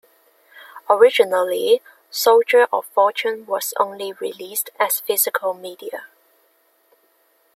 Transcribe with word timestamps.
Originally, 0.89 1.79
"Soldier 2.09 2.65
of 2.73 2.87
Fortune" 2.87 3.45
was 3.45 3.71
only 3.79 4.13
released 4.13 4.71
as 4.79 4.99
physical 4.99 5.53
media. 5.53 6.05